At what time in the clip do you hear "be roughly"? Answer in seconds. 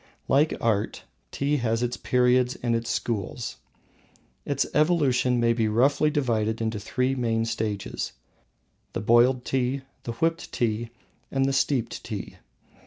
5.53-6.09